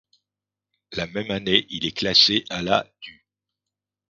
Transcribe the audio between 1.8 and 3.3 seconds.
est classé à la du'.